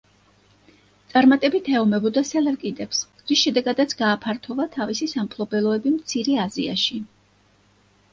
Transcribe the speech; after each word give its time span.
წარმატებით 1.09 1.67
ეომებოდა 1.73 2.23
სელევკიდებს, 2.29 3.01
რის 3.31 3.41
შედეგადაც 3.47 3.93
გააფართოვა 3.99 4.65
თავისი 4.77 5.09
სამფლობელოები 5.13 5.93
მცირე 5.99 6.39
აზიაში. 6.47 6.99